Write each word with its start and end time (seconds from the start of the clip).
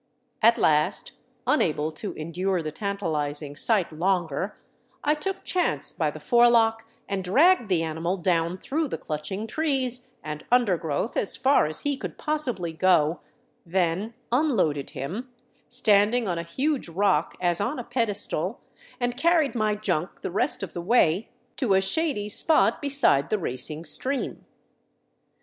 At 0.41 0.57
last, 0.57 1.11
unable 1.45 1.91
to 1.91 2.13
endure 2.13 2.63
the 2.63 2.71
tantalizing 2.71 3.55
sight 3.55 3.91
longer, 3.91 4.57
I 5.03 5.13
took 5.13 5.43
chance 5.43 5.93
by 5.93 6.09
the 6.09 6.19
forelock 6.19 6.87
and 7.07 7.23
dragged 7.23 7.69
the 7.69 7.83
animal 7.83 8.17
down 8.17 8.57
through 8.57 8.87
the 8.87 8.97
clutching 8.97 9.45
trees 9.45 10.09
and 10.23 10.43
undergrowth 10.51 11.15
as 11.15 11.37
far 11.37 11.67
as 11.67 11.81
he 11.81 11.97
could 11.97 12.17
possibly 12.17 12.73
go, 12.73 13.19
then 13.63 14.15
unloaded 14.31 14.89
him, 14.97 15.29
standing 15.69 16.27
on 16.27 16.39
a 16.39 16.41
huge 16.41 16.89
rock 16.89 17.37
as 17.39 17.61
on 17.61 17.77
a 17.77 17.83
pedestal, 17.83 18.59
and 18.99 19.15
carried 19.15 19.53
my 19.53 19.75
junk 19.75 20.21
the 20.21 20.31
rest 20.31 20.63
of 20.63 20.73
the 20.73 20.81
way 20.81 21.29
to 21.57 21.75
a 21.75 21.79
shady 21.79 22.27
spot 22.27 22.81
beside 22.81 23.29
the 23.29 23.37
racing 23.37 23.85
stream. 23.85 24.43